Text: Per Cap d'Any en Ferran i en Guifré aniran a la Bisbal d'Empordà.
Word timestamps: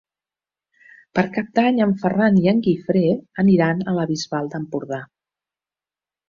Per 1.17 1.23
Cap 1.35 1.51
d'Any 1.59 1.81
en 1.85 1.93
Ferran 2.03 2.39
i 2.45 2.49
en 2.53 2.63
Guifré 2.69 3.03
aniran 3.45 3.85
a 3.93 3.95
la 3.99 4.07
Bisbal 4.13 4.51
d'Empordà. 4.57 5.01